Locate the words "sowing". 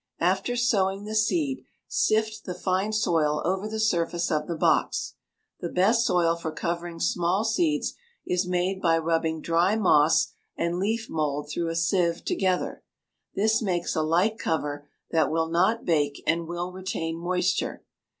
0.55-1.05